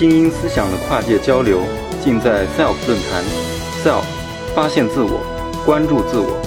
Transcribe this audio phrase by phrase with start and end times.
[0.00, 1.60] 精英思想的跨界交流，
[2.02, 3.22] 尽在 SELF 论坛。
[3.84, 4.02] SELF，
[4.54, 5.20] 发现自我，
[5.66, 6.40] 关注自我。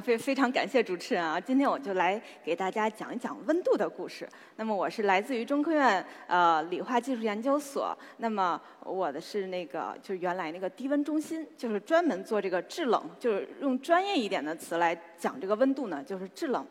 [0.00, 1.40] 非非常感谢主持人啊！
[1.40, 4.28] 今天我就来给大家讲一讲温度的故事。
[4.54, 16.64] 那么我是来自于中科院呃理化技术研究所，那么我的是那个就是原来那个低温中心，就是专门做这个制冷，就是用专业一点的词来讲这个温度呢，就是制冷。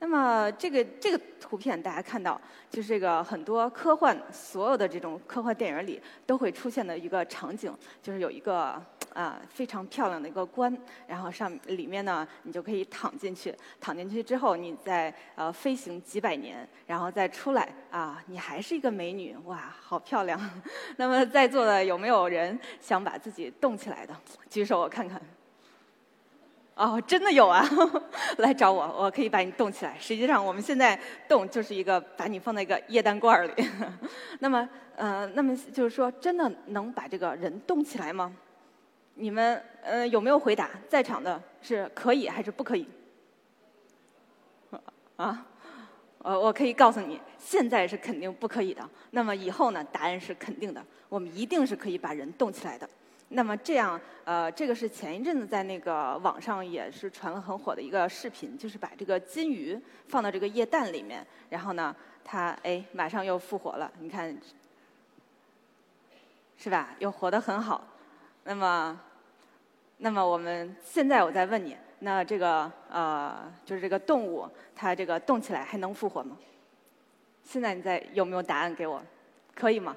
[0.00, 8.80] 那么这个这个图片大家看到，就是这个很多科幻所有的这种科幻电影里都会出现的一个场景，就是有一个
[9.12, 10.76] 啊非常漂亮的一个棺，
[11.06, 20.40] 然后上里面呢你就可以躺进去，躺进去之后你再呃飞行几百年，然后再出来啊你还是一个美女，哇好漂亮！
[20.96, 24.14] 那么在座的有没有人想把自己冻起来的？
[24.48, 25.20] 举手我看看。
[26.78, 27.68] 哦，真的有啊！
[28.38, 29.96] 来找我，我可以把你冻起来。
[29.98, 30.96] 实际上，我们现在
[31.28, 33.52] 冻就是一个把你放在一个液氮罐里。
[34.38, 38.32] 那么，呃，那么就是说，真的能把这个人冻起来吗？
[39.14, 40.70] 你们呃有没有回答？
[40.88, 42.88] 在场的是可以还是不可以？
[45.16, 45.44] 啊？
[46.22, 48.88] 呃，我可以告诉你，现在是肯定不可以的。
[49.10, 49.82] 那么以后呢？
[49.90, 50.80] 答案是肯定的。
[51.08, 52.88] 我们一定是可以把人冻起来的。
[53.30, 64.34] 那么这样，呃，这个是前一阵子在那个网上也是传了很火的一个视频，就是把这个金鱼放到这个液氮里面，然后呢，它哎马上又复活了，你看，
[66.56, 66.94] 是吧？
[66.98, 67.86] 又活得很好。
[68.44, 68.98] 那么，
[69.98, 76.38] 那么我们现在我再问你，那这个呃，就是这个动物，它这个动起来还能复活吗？
[77.44, 79.02] 现在你在有没有答案给我？
[79.54, 79.94] 可以吗？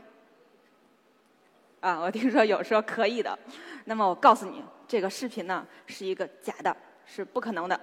[1.82, 3.38] 啊，我听说有说可以的，
[3.86, 7.80] 那么我告诉你，这个视频呢是一个假的，是不可能的。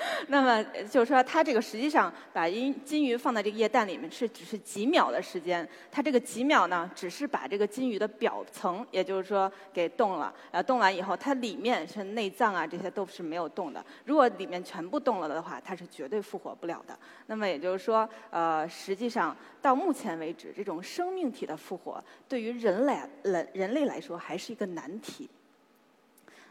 [0.28, 13.84] 那么就是说，它这个实际上把金金鱼放在这个液氮里面是只是几秒的时间，它这个几秒呢，只是把这个金鱼的表层，也就是说给冻了，呃，冻完以后，它里面是内脏啊，这些都是没有冻的。
[14.04, 16.98] 如果里面全部冻了的话，它是绝对复活不了的。
[17.26, 25.28] 那么也就是说，呃，实际上到目前为止，这种生命体的复活对于人类人人类来说还是一个难题。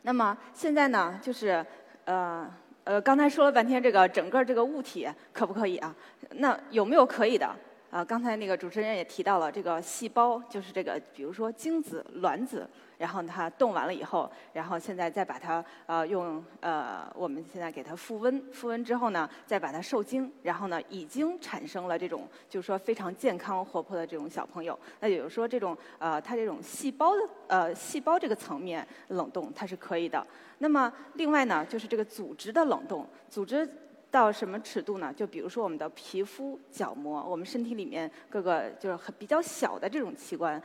[0.02, 1.66] 那么现在呢，就是
[2.06, 2.52] 呃。
[2.88, 5.94] 呃，刚才说了半天，这个整个这个物体可不可以啊？
[6.36, 7.53] 那有没有可以的？
[7.90, 12.68] 啊，刚才那个主持人也提到了，这个细胞就是这个，比如说精子、卵子。
[12.98, 24.78] 然后它冻完了以后，然后现在再把它呃用呃我们现在给它复温，复温之后呢，再把它受精，然后呢已经产生了这种就是说非常健康活泼的这种小朋友。
[25.00, 30.25] 那也就是说这种呃它这种细胞的呃细胞这个层面冷冻它是可以的。
[30.58, 33.69] 那么另外呢就是这个组织的冷冻，组织
[34.09, 35.13] 到什么尺度呢？
[35.13, 40.62] 就比如说我们的皮肤、角膜，我们身体里面各个就是很比较小的这种器官。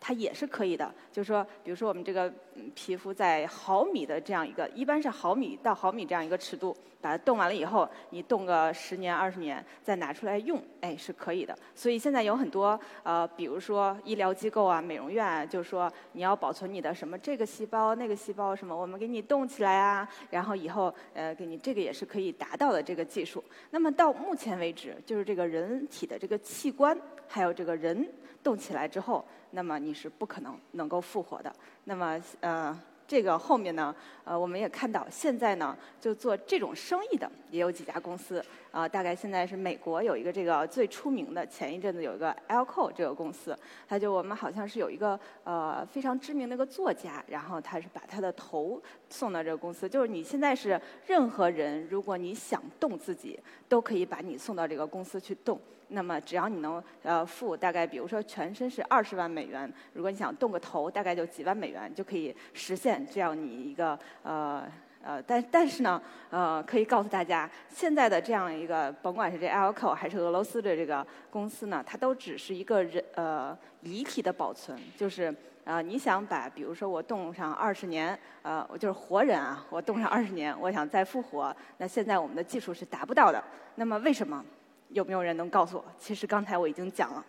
[0.00, 2.32] 它也是可以的，就是说，比如说我们这个
[2.74, 11.56] 皮肤在毫米的这样一个，一般是毫米到毫米这样一个尺度，把它冻完了以后，你冻个十年二十年，再拿出来用，哎，是可以的。
[11.74, 23.42] 所以现在有很多呃，比如说医疗机构啊、美容院，啊，就是说你要保存你的什么这个细胞、那个细胞什么，我们给你冻起来啊，然后以后呃给你这个也是可以达到的这个技术。
[23.70, 26.96] 那么到目前为止，就是这个人体的这个器官，
[27.26, 28.06] 还有这个人。
[28.46, 31.52] 动起来之后，那么你是不可能能够复活的。
[31.82, 33.92] 那么，呃，这个后面呢，
[34.22, 38.44] 呃，我们也看到，现在呢，就做这种生意的也有几家公司。
[38.76, 48.78] 啊，大概现在是美国有一个这个最出名的，前一阵子有一个 Alco 这个公司，他就我们好像是有一个呃非常知名的一个作家，然后他是把他的头
[49.08, 55.58] 送到这个公司，就是你现在是任何人，如果你想动自己，都可以把你送到这个公司去动。
[55.88, 64.70] 那么只要你能呃付大概比如说全身是二十万美元，如果你想动个头，大概就几万美元就可以实现这样你一个呃。
[65.06, 75.32] 呃，但但是呢，呃，可以告诉大家，现在的这样一个，甭管是这 a l c o 还是俄罗斯的这个公司呢，它都只是一个人呃遗体的保存，就是
[75.62, 83.40] 呃你想把，比如说我冻上二十年，呃，我就是活人啊，我冻上二十年，我想再复活，那现在我们的技术是达不到的。
[83.76, 84.44] 那么为什么？
[84.88, 85.84] 有没有人能告诉我？
[86.00, 87.24] 其实刚才我已经讲了，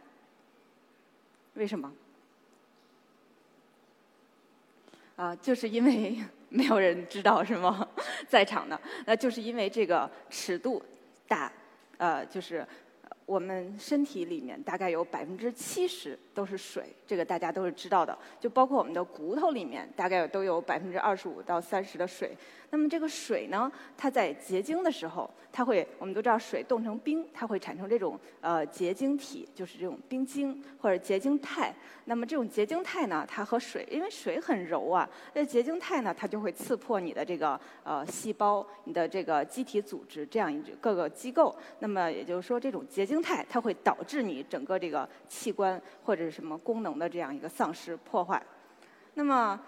[1.54, 1.94] 为什么？
[5.16, 6.18] 啊，就是因为。
[6.50, 7.88] 没有人知道是吗？
[8.28, 10.82] 在场的，那就是因为这个尺度
[11.28, 11.52] 大，
[11.98, 12.66] 呃，就是
[13.28, 18.18] 我们身体里面大概有百分之七十都是水，这个大家都是知道的。
[18.40, 22.32] 就包括我们的骨头里面，大概都有百分之二十五到三十的水。
[22.70, 31.74] 那么这个水呢，它在结晶的时候，它会，我们都知道水冻成冰，它会产生这种呃结晶体，就是这种冰晶或者结晶态。
[32.06, 41.54] 那么这种结晶态呢，它和水，因为水很柔啊，那结晶态呢，它就会刺破你的这个呃细胞、你的这个机体组织这样一各个机构。
[41.80, 43.17] 那么也就是说，这种结晶。
[43.22, 48.42] 态它会导致你整个这个器官或者是什么功能的这样一个丧失破坏。
[49.14, 49.60] 那么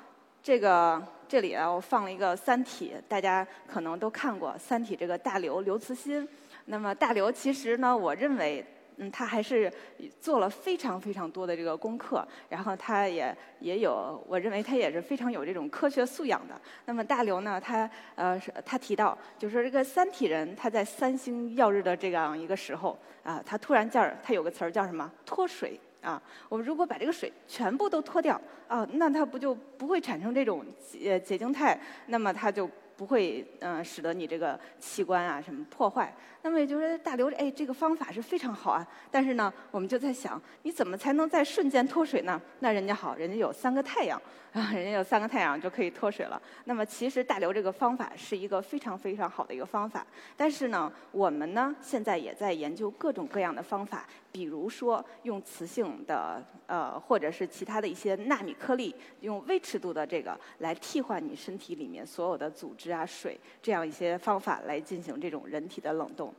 [0.42, 6.28] 这个这里啊，我放了一个《三体》，大家可能都看过《三体》这个大刘刘慈欣。
[6.66, 8.66] 那么大刘其实呢，我认为。
[9.02, 9.72] 嗯，他还是
[10.20, 16.62] 做了非常非常多的这个功课，然后他也也有，我认为他也是非常有这种科学素养的。
[16.84, 26.22] 那么大刘呢，他呃，他提到，就是说这个三体人他在三星耀日的这样一个时候啊，他突然叫他有个词儿叫什么脱水啊？
[26.50, 31.80] 我们如果把这个水全部都脱掉啊，那它不就不会产生这种结结晶态？
[32.08, 32.70] 那么它就。
[33.00, 36.14] 不会嗯，使得你这个器官啊什么破坏。
[36.42, 38.86] 那么也就是说，大刘哎，这个方法是非常好啊。
[39.10, 42.42] 但是呢，我们就在想，你怎么才能在瞬间脱水呢？
[42.60, 44.22] 那人家好，人家有三个太阳
[44.54, 46.42] 啊， 人家有三个太阳就可以脱水了。
[46.66, 50.06] 那么其实大刘这个方法是一个非常非常好的一个方法。
[50.36, 62.92] 但是呢，我们呢现在也在研究各种各样的方法，比如说用磁性的呃，或者是其他的一些纳米颗粒，用微尺度的这个来替换你身体里面所有的组织。
[62.92, 66.34] 啊，水这样一些方法来进行这种人体的冷冻。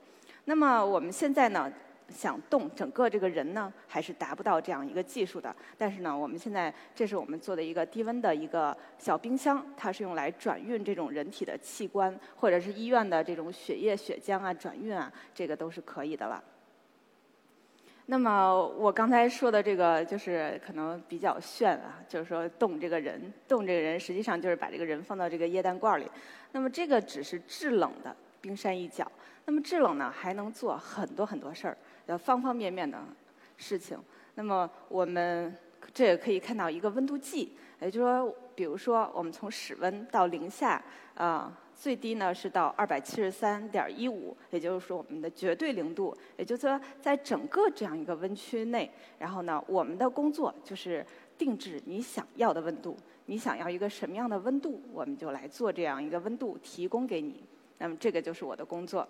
[0.47, 1.73] 那么我们现在呢，
[2.11, 5.55] 想冻整个这个人呢，还是达不到这样一个技术的。
[5.79, 16.43] 但是呢，我们现在这是我们做的一个低温的一个小冰箱，它是用来转运这种人体的器官，或者是医院的这种血液、血浆啊转运啊，这个都是可以的了。
[18.07, 26.11] 那么我刚才说的这个就是可能比较炫啊，就是说冻这个人，冻这个人实际上就是把这个人放到这个液氮罐里。
[26.51, 29.11] 那么这个只是制冷的冰山一角。
[29.45, 31.77] 那么制冷呢，还能做很多很多事儿，
[32.11, 32.99] 的，方方面面的
[33.57, 33.97] 事情。
[34.35, 35.57] 那么我们
[35.95, 40.83] 这也可以看到一个温度计，也就是说，比如说我们从室温到零下
[41.15, 41.57] 啊。
[41.81, 51.03] 最低呢是到二百七十三点一五，也就是说我们的绝对零度，也就是说在整个这样一个温区内，然后呢，我们的工作就是
[51.39, 57.43] 定制你想要的温度，你想要一个什么样的温度，我们就来做这样一个温度提供给你。
[57.79, 59.09] 那么这个就是我的工作。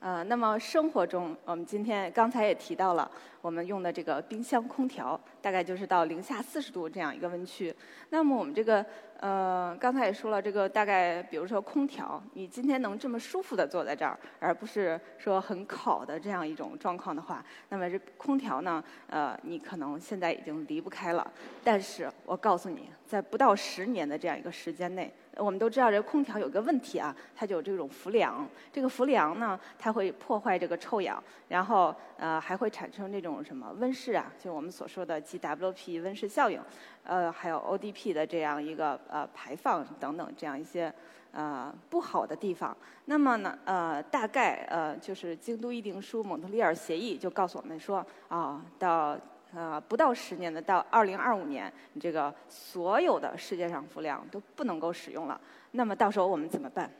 [0.00, 3.10] 呃，那么生活中，我们今天刚才也提到了，
[3.40, 7.74] 我们用的这个冰箱空调，大概就是到零下四十度这样一个温区。
[8.10, 8.84] 那么我们这个，
[9.18, 21.28] 呃，刚才也说了，这个大概，比如说空调，你今天能这么舒服的坐在这儿，而不是说很烤的这样一种状况的话，那么这空调呢，呃，你可能现在已经离不开了。
[21.64, 25.12] 但是我告诉你，在不到十年的这样一个时间内。
[25.38, 28.46] 我们都知道，这空调有个问题啊，它就有这种氟梁。
[28.72, 36.60] 这个氟梁呢，它会破坏这个臭氧，然后呃还会产生这种什么温室啊，就我们所说的 GWP 温室效应，
[37.04, 40.92] 呃还有 ODP 的这样一个呃排放等等这样一些
[41.30, 42.76] 呃不好的地方。
[43.04, 49.16] 那么呢呃大概呃就是京都议定书、蒙特利尔协议就告诉我们说啊到。
[49.54, 55.40] 呃，不到十年的，到二零二五年，你这个所有的世界上氟量都不能够使用了。
[55.70, 56.90] 那么到时候我们怎么办？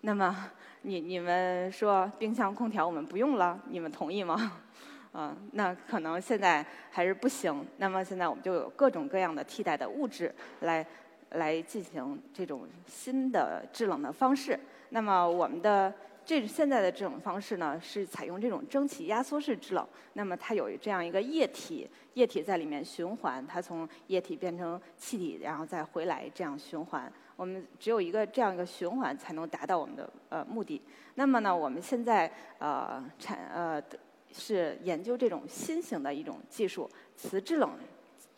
[0.00, 0.50] 那么
[0.82, 4.60] 你你们说冰箱空调我们不用了，你们同意吗？
[5.12, 7.66] 啊， 那可能现在还是不行。
[7.76, 10.86] 那么现在我们就有各种各样的替代的物质来
[11.32, 14.58] 来进行这种新的制冷的方式。
[14.88, 15.92] 那么我们的。
[16.24, 19.86] 这现在的这种方式呢，是采用这种蒸汽压缩式制冷。
[20.14, 27.12] 那么它有这样一个液体，液体在里面循环，它从液体变成气体，然后再回来这样循环。
[27.36, 30.80] 我们只有一个这样一个循环，才能达到我们的呃目的。
[31.14, 33.82] 那么呢，我们现在呃产呃
[34.32, 37.70] 是研究这种新型的一种技术，磁制冷。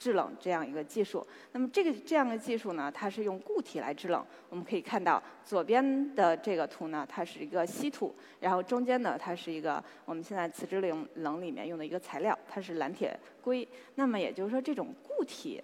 [0.04, 4.22] 制冷这样一个技术，那么这个这样的技术呢，它是用固体来制冷。
[4.50, 13.66] 我们可以看到左边的这个图呢，它是一个稀土，然后中间呢，它是一个我们现在磁制冷冷里面用的一个材料，它是蓝铁硅。
[13.94, 15.62] 那么也就是说，这种固体。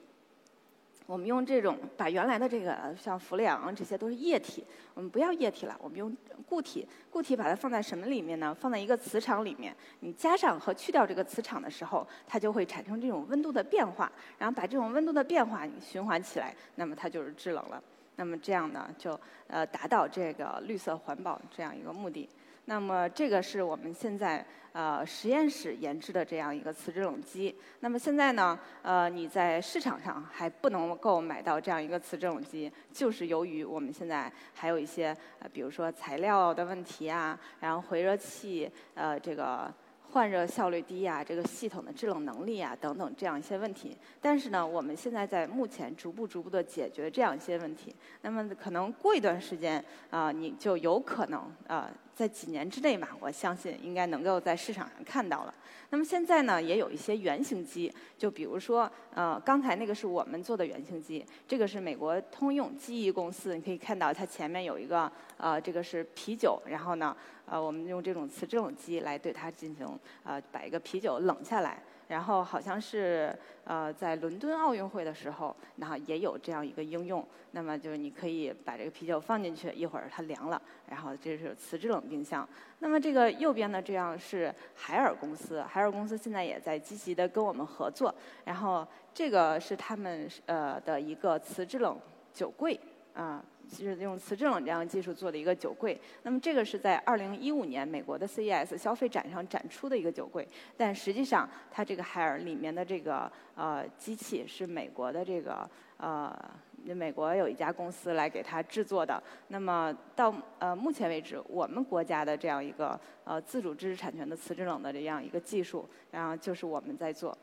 [1.10, 4.64] 我们用这种把原来的这个像氟利昂这些都是液体，
[4.94, 6.16] 我们不要液体了，我们用
[6.48, 6.86] 固体。
[7.10, 8.54] 固体把它放在什么里面呢？
[8.54, 9.74] 放在一个磁场里面。
[9.98, 14.08] 你加上和去掉这个磁场的时候，它就会产生这种温度的变化。
[14.38, 17.82] 然后把这种温度的变化你循环起来，那么它就是制冷了。
[18.14, 22.28] 那么这样呢，就呃达到这个绿色环保这样一个目的。
[22.70, 27.52] 那么这个是我们现在呃实验室研制的这样一个磁制冷机。
[27.80, 35.08] 那么现在呢，呃，你在市场上还不能够买到这样一个磁制冷机，就是由于我们现在还有一些
[35.40, 39.74] 呃，比如说材料的问题啊，然后回热器呃这个。
[40.12, 43.96] 换热效率低呀，这个系统的制冷能力啊等等这样一些问题。
[44.20, 47.94] 但是呢，我们现在在目前逐步逐步的解决这样一些问题。
[48.22, 51.90] 那么可能过一段时间啊，你就有可能啊。
[52.12, 55.54] 在几年之内吧，我相信应该能够在市场上看到了。
[55.88, 67.16] 那么现在呢，也有一些原型机，就比如说，呃，刚才那个是我们做的原型机，这个是美国通用机翼公司，你可以看到它前面有一个，呃，这个是啤酒，然后呢，
[67.50, 71.82] 呃，我们用这种磁制冷机来对它进行，呃，把一个啤酒冷下来。
[72.06, 77.24] 然后好像是呃在伦敦奥运会的时候，然后也有这样一个应用。
[77.52, 82.48] 那么就是你可以把这个啤酒放进去，一会儿它凉了，然后这是磁制冷冰箱。
[82.80, 88.12] 那么这个右边呢，这样是海尔公司，海尔公司现在也在积极的跟我们合作。
[88.44, 91.96] 然后这个是他们呃的一个磁制冷
[92.32, 92.78] 酒柜
[93.14, 93.44] 啊。
[93.70, 95.98] 就是用磁制冷这样技术做的一个酒柜。
[96.24, 100.46] 那么这个是在二零一五年美国的 CES 消费展上展出的一个酒柜。
[100.76, 106.36] 但实际上，它这个海尔里面的这个呃机器是美国的这个呃
[106.84, 109.22] 美国有一家公司来给它制作的。
[109.48, 117.36] 那么到呃目前为止，我们国家的这样一个呃自主知识产权的磁制冷的这样一个技术，然后就是我们在做。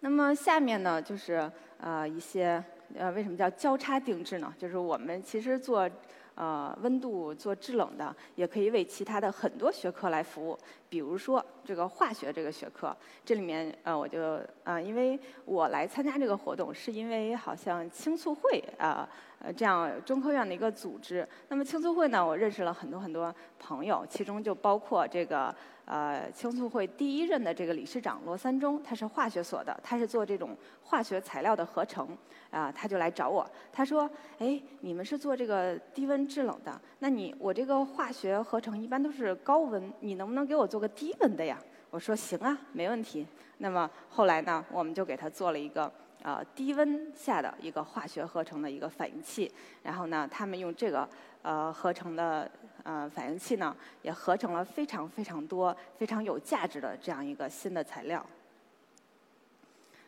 [0.00, 2.64] 那么下面呢，就是呃一些。
[2.94, 4.52] 呃，为什么叫交叉定制呢？
[4.58, 5.88] 就是我们其实做
[6.34, 10.58] 呃温度做制冷的，也可以为其他的很多学科来服务。
[10.90, 12.94] 比如说这个化学这个学科，
[13.24, 21.26] 这里面呃我就呃因为我来参加这个活动，是因为好像青促会啊呃这样中科院的一个组织。
[21.48, 25.54] 那么青促会呢，我认识了很多很多朋友，其中就包括这个。
[25.86, 32.16] 呃，青促会第一任的这个理事长罗三中，他是化学所的，他是做这种化学材料的合成，
[32.48, 41.56] 啊，他就来找我，他说，哎，你们是做这个低温制冷的，那你我这个化学合成一般都是高温，你能不能给我做个低温的呀？
[41.90, 43.26] 我说行啊，没问题。
[43.58, 51.08] 那么后来呢，我们就给他做了一个呃低温下的一个化学合成的一个反应器，然后呢，他们用这个
[51.42, 52.50] 呃合成的。
[52.82, 58.24] 呃，反应器呢也合成了非常非常多、非常有价值的这样一个新的材料。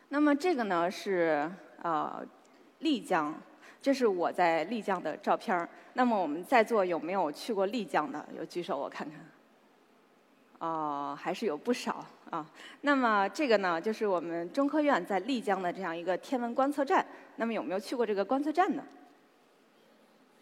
[0.09, 1.47] 那么这个呢是
[1.83, 2.25] 呃
[2.79, 3.31] 丽江，
[3.79, 5.69] 这是我在丽江的照片。
[5.93, 8.27] 那么我们在座有没有去过丽江的？
[8.35, 9.19] 有举手我看看。
[10.63, 12.49] 哦，还是有不少啊。
[12.81, 17.05] 那么这个呢，就是我们中科院在丽江的这样一个天文观测站。
[17.35, 18.81] 那么有没有去过这个观测站呢？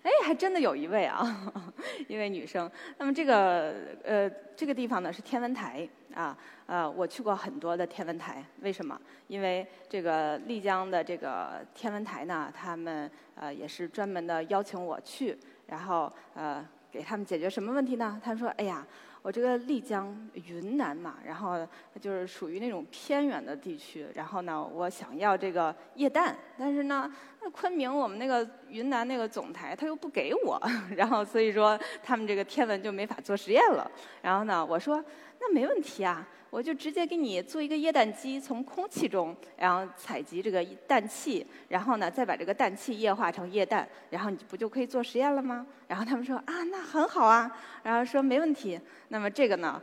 [0.04, 1.51] 哎，还真的有一位啊，
[2.08, 2.70] 一位女生。
[3.00, 3.74] 那么这个
[4.04, 6.38] 呃，这个地方呢是天文台啊，
[6.68, 8.46] 呃，我去过很多的天文台。
[8.60, 9.00] 为什么？
[9.28, 15.36] 因为这个丽江的这个天文台呢，他们呃也是专门的邀请我去，
[15.66, 18.22] 然后呃给他们解决什么问题呢？
[18.24, 18.86] 他们说：“哎呀。”
[19.22, 21.68] 我这个丽江云南嘛，然后
[22.00, 27.12] 就是属于那种偏远的地区，然后呢，我想要这个液氮，但是呢，
[27.42, 30.60] 那昆明我们那个云南那个总台他又不给我，
[30.98, 33.90] 然后所以说他们这个天文就没法做实验了。
[34.22, 35.04] 然后呢，我说
[35.42, 36.26] 那没问题啊。
[36.52, 45.66] 我就直接给你做一个液氮机，从空气中然后采集这个氮气，然后呢再把这个氮气液化成液氮，然后你不就可以做实验了吗？
[45.88, 47.50] 然后他们说啊，那很好啊，
[47.84, 48.78] 然后说没问题。
[49.08, 49.82] 那么这个呢，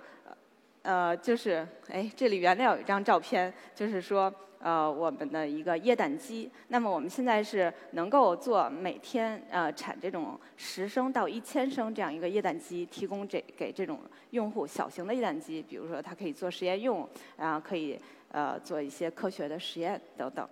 [0.89, 4.33] 呃，就是哎，这里原来有一张照片，就是说。
[4.61, 18.01] 呃，我们的一个液氮机，那么我们现在是能够做每天呃产这种十升到一千升这样一个液氮机，提供这给这种用户小型的液氮机，比如说它可以做实验用，然后可以
[18.33, 20.49] 呃做一些科学的实验等等。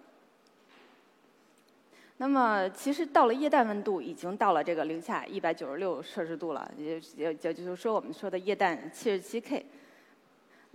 [2.18, 9.66] 那么其实到了液氮温度已经到了这个零下一百九十六摄氏度了，也也也就是说我们说的液氮七十七 K。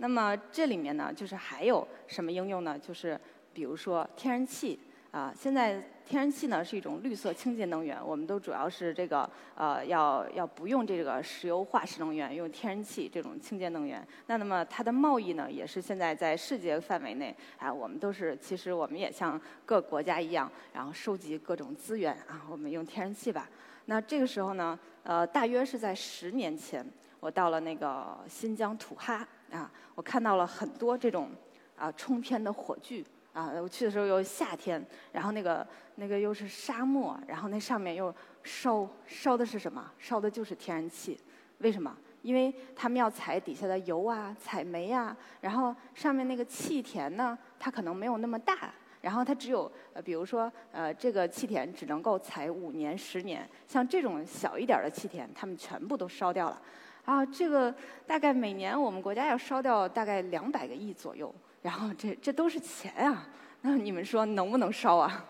[0.02, 2.76] 那么这里面呢，就是还有什么应用呢？
[2.76, 3.16] 就是
[3.54, 4.76] 比如说天然气
[5.12, 14.04] 啊，现在天然气呢是一种绿色清洁能源，我们都主要是这个呃要要不用这个石油化石能源，用天然气这种清洁能源。
[14.26, 23.48] 那那么它的贸易呢，也是现在在世界范围内啊，我们都是其实我们也像各国家一样，然后收集各种资源啊，我们用天然气吧。
[23.84, 26.84] 那这个时候呢，呃，大约是在十年前，
[27.20, 29.24] 我到了那个新疆土哈。
[29.52, 31.30] 啊，我看到了很多这种
[31.76, 33.52] 啊冲天的火炬啊！
[33.62, 35.66] 我去的时候又夏天，然后那个
[35.96, 39.90] 那个又是沙漠，然后那上面又烧烧的是什么？
[39.98, 41.20] 烧的就是天然气。
[41.58, 41.96] 为什么？
[42.22, 56.60] 因为他们要采底下的油啊、采煤啊，然后上面那个气田呢，它可能没有那么大，然后它只有呃，比如说呃，这个气田只能够采五年、十年，像这种小一点的气田，他们全部都烧掉了。
[57.04, 57.74] 啊，这个
[58.06, 63.28] 大概每年我们国家要烧掉大概两百个亿左右，然后这这都是钱啊，
[63.62, 65.24] 那你们说能不能烧啊？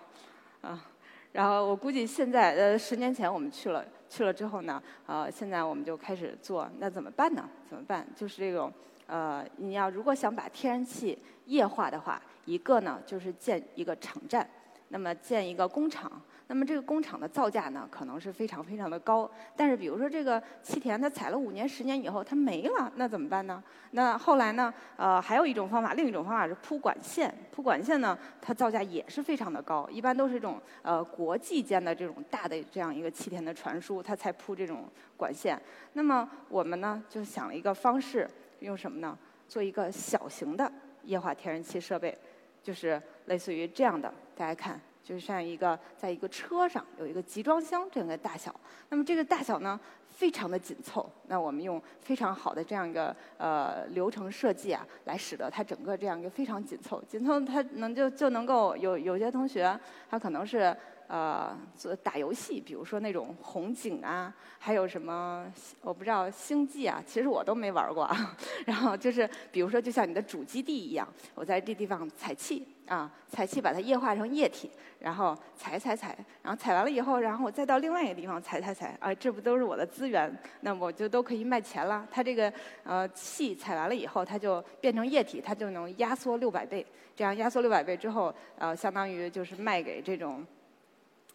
[0.60, 0.84] 啊，
[1.32, 3.84] 然后我估计现在呃，十年前我们去了。
[4.12, 7.48] 去了之后呢，呃，现在我们就开始做，那怎么办呢？
[7.66, 8.06] 怎么办？
[8.14, 8.70] 就是这种，
[9.06, 14.46] 呃，你要如果想把天然气液化的话，一个呢就是建一个场站，
[14.88, 16.12] 那么建一个工厂。
[16.52, 19.28] 那么这个工厂的造价呢，可能是非常非常的高。
[19.56, 23.64] 但是比如说这个气田，它采了五年、十年以后它没了，那怎么办呢？
[23.92, 24.72] 那后来呢？
[24.98, 27.34] 呃，还有一种方法，另一种方法是铺管线。
[27.50, 34.84] 铺管线呢，它造价也是非常的高，一般都是这种呃国际间的这种大的这样一个气田的传输，它才铺这种
[35.16, 35.58] 管线。
[35.94, 38.28] 那么我们呢，就想了一个方式，
[38.60, 39.16] 用什么呢？
[39.48, 40.70] 做一个小型的
[41.04, 42.14] 液化天然气设备，
[42.62, 44.78] 就是类似于这样的，大家看。
[45.02, 48.54] 就像一个在一个车上有一个集装箱这样的大小，
[48.88, 49.78] 那么这个大小呢
[50.08, 51.10] 非常的紧凑。
[51.26, 59.78] 那我们用非常好的这样一个呃流程设计啊，来使得它整个这样一个非常紧凑，紧凑它能就就能够有有些同学
[60.08, 60.76] 他可能是。
[61.12, 65.44] 呃，做打游戏，比如说那种红警啊，还有什么
[65.82, 68.34] 我不知道星际啊，其实我都没玩过啊。
[68.64, 80.34] 然后就是，比如说就像你的主基地一样，我在这地方采气啊，采气把它液化成液体，然后采采采，然后采完了以后，然后我再到另外一个地方采采采，啊，这不都是我的资源？
[80.62, 82.08] 那我就都可以卖钱了。
[82.10, 82.50] 它这个
[82.84, 86.86] 呃气采完了以后，它就变成液体，它就能压缩六百倍。
[87.14, 90.42] 这样压缩六百倍之后，呃，相当于就是卖给这种。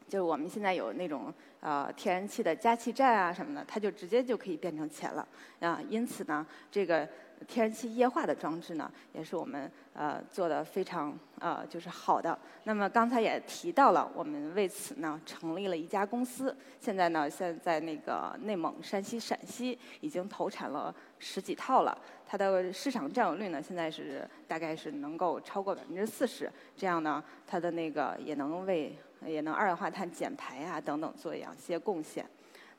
[0.08, 5.28] 就是我们现在有那种呃天然气的加气站啊什么的，它就直接就可以变成钱了
[5.60, 5.82] 啊。
[5.90, 7.08] 因此呢，这个
[7.48, 12.38] 天然气液化的装置呢，也是我们呃做的非常呃就是好的。
[12.64, 16.56] 那么刚才也提到了，我们为此呢成立了一家公司。
[16.80, 26.51] 现在呢，现在那个内蒙、山西、陕西已经投产了十几套了，它的市场占有率呢现在是大概是能够超过百分之四十。
[26.75, 32.25] 这样呢，它的那个也能为也能二氧化碳减排啊等等做一些贡献。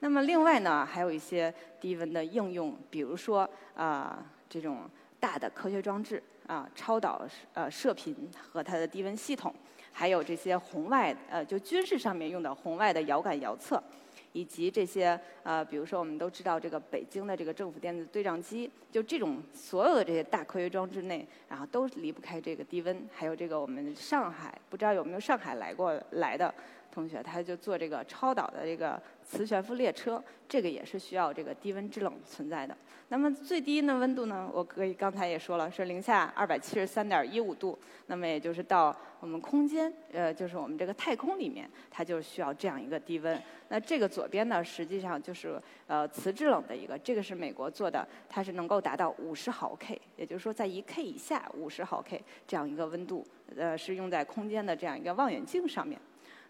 [0.01, 9.53] 那么另外呢，还有一些低温的应用，比如说啊这种大的科学装置啊，超导呃射频和它的低温系统，
[9.93, 13.83] 还有这些红外呃就军事上面用的红外的遥感遥测。
[14.33, 23.09] 以及这些呃，比如说我们都知道这个北京的这个政府电子对账机，就这种所有的这些大科学装置内，然后都离不开这个低温。
[23.13, 26.53] 还有这个我们上海，不知道有没有上海来过来的
[26.93, 32.77] 同学，他就做这个超导的这个磁悬浮列车，这个也是需要这个低温制冷存在的。
[33.11, 34.51] 那么最低的温度呢？
[34.53, 37.79] 我可以刚才也说了，是零下二百七十三点一五度。
[38.07, 43.41] 那么也就是到我们空间，呃，就是我们这个太空里面，它就需要这样一个低温。
[43.69, 55.99] 那这个左边呢，实际上就是呃磁制冷的一个，这个是美国做的，它是能够达到五十毫 K，也就是说在一 K 以下五十毫 K 这样一个温度，呃，是用在空间的这样一个望远镜上面。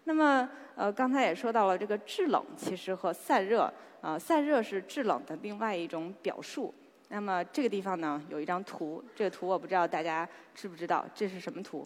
[0.03, 3.71] 那么呃刚才也说到了这个制冷，其实和散热。
[4.01, 6.73] 啊，散热是制冷的另外一种表述。
[7.09, 11.85] 那么这个地方呢，有一张图，这个图我不知道大家知不知道，这是什么图？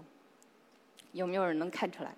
[1.12, 2.14] 有没有人能看出来？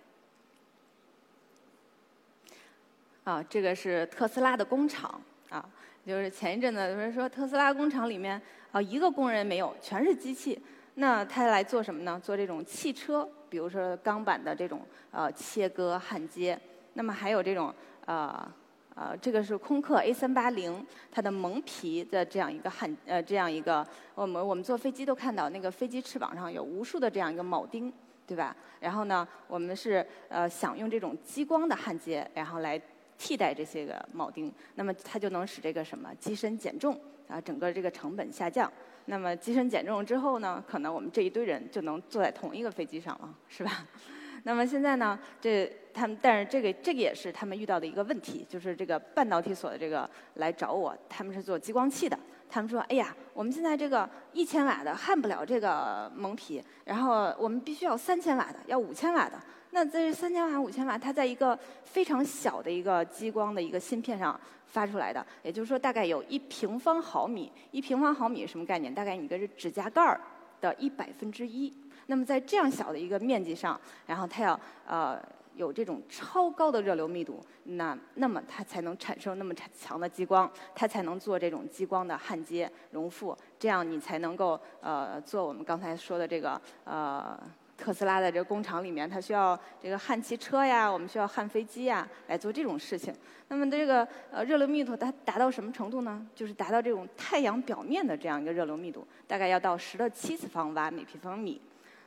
[3.23, 5.65] 啊，这个是特斯拉的工厂啊，
[6.05, 8.41] 就是前一阵子有人说特斯拉工厂里面
[8.73, 10.62] 啊一个工人没有，全是机器。
[10.95, 12.19] 那他来做什么呢？
[12.23, 14.81] 做这种汽车，比如说钢板的这种
[15.12, 16.60] 呃切割焊接。
[16.93, 17.73] 那么还有这种
[18.05, 18.51] 呃。
[18.97, 27.91] 呃，这个是空客 A 三八零，它的蒙皮的这样一个焊，呃，这样一个，我们我们坐飞机都看到那个飞机翅膀上有无数的这样一个铆钉，
[28.25, 28.55] 对吧？
[28.79, 32.81] 然后呢，我们是呃想用这种激光的焊接，然后来
[33.17, 38.71] 替代这些个铆钉，那么它就能使这个什么机身减重啊，整个这个成本下降。
[39.06, 43.86] 那么机身减重之后呢，可能我们这一堆人就能坐在同一个飞机上了，是吧？
[44.44, 59.39] 那么现在呢，这他们，但是这个这个也是他们遇到的一个问题，就是这个半导体所的这个来找我，他们是做激光器的，他们说，哎呀，我们现在这个一千瓦的焊不了这个蒙皮，然后我们必须要三千瓦的，要五千瓦的。
[59.75, 68.95] 那这是三千瓦、五千瓦，它在一个非常小的一个激光的一个芯片上发出来的，也就是说，大概有一平方毫米，一平方毫米什么概念？
[68.95, 70.17] 大概一个是指甲盖儿
[70.61, 71.73] 的一百分之一。
[72.05, 74.57] 那么在这样小的一个面积上，然后它要
[74.88, 75.21] 呃
[75.57, 87.38] 有这种超高的热流密度，那那么它才能产生那么强的激光，它才能做这种激光的焊接熔复，这样你才能够呃做我们刚才说的这个呃。
[87.77, 93.13] 特斯拉的这个工厂里面，它需要这个焊汽车呀，我们需要焊飞机呀，来做这种事情。
[93.47, 96.25] 那么这个呃热流密度它达到什么程度呢？
[96.33, 101.61] 就是达到这种太阳表面的这样一个热流密度，大概要到十的七次方瓦每平方米。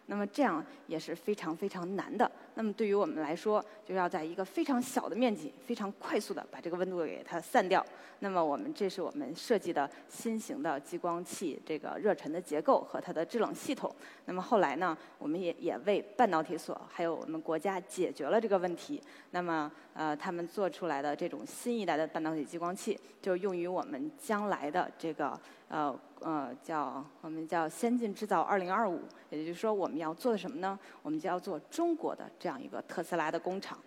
[0.06, 2.30] 那么这样也是非常非常难的。
[2.58, 7.86] 那么对于我们来说，就要在一个非常小的面积、非常快速的把这个温度给它散掉。
[8.18, 13.88] 那么我们这是我们设计的新型的激光器这个热尘的结构和它的制冷系统。
[14.24, 19.00] 那么后来呢，我们也也为半导体所还有我们国家解决了这个问题。
[19.30, 25.96] 那么呃，他们做出来的这种新一代的半导体激光器，就用于我们将来的这个呃。
[26.20, 30.76] 呃，叫我们叫先进制造二零二五，也就是说我们要做的什么呢？
[31.00, 33.78] 我们就要做中国的这这样一个特斯拉的工厂。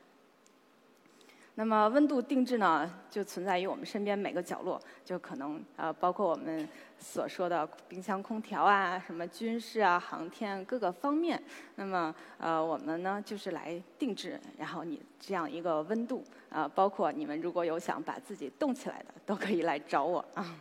[1.56, 6.70] 那么温度定制呢，就存在于我们身边每个角落，就可能呃，包括我们
[7.00, 11.42] 所说的冰箱、空调啊，什么军事啊、航天各个方面。
[11.74, 20.56] 那么呃，我们呢就是来定制，然后你这样一个温度啊，包括你们如果有想把自己冻起来的，都可以来找我啊。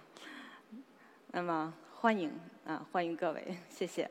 [1.32, 2.32] 那么欢迎
[2.64, 4.10] 啊，欢迎各位，谢谢。